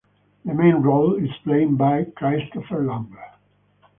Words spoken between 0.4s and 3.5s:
The main role is played by Christopher Lambert.